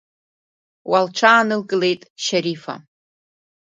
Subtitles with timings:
[0.91, 2.75] Уа лҽаанылкылеит Шьарифа.